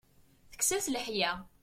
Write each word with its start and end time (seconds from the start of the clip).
Tekkes-as 0.51 0.85
leḥya. 0.89 1.31